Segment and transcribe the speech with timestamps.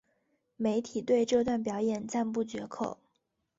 [0.55, 2.97] 媒体对这段表演赞不绝口。